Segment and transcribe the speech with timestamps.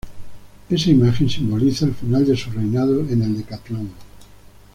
[0.67, 3.91] Esa imagen simbolizaba el final de su reinado en el decatlón.